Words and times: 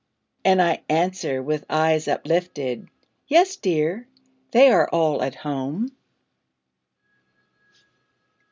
And 0.43 0.59
I 0.63 0.81
answer, 0.89 1.43
with 1.43 1.63
eyes 1.69 2.07
uplifted, 2.07 2.89
"Yes, 3.27 3.55
dear! 3.57 4.07
they 4.49 4.71
are 4.71 4.89
all 4.91 5.21
at 5.21 5.35
home." 5.35 5.91